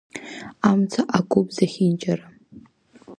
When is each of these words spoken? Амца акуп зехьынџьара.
Амца 0.69 1.01
акуп 1.17 1.47
зехьынџьара. 1.55 2.25